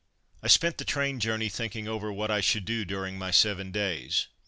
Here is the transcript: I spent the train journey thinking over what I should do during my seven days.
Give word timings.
I 0.41 0.47
spent 0.47 0.79
the 0.79 0.83
train 0.83 1.19
journey 1.19 1.47
thinking 1.47 1.87
over 1.87 2.11
what 2.11 2.31
I 2.31 2.41
should 2.41 2.65
do 2.65 2.85
during 2.85 3.19
my 3.19 3.29
seven 3.29 3.69
days. 3.69 4.29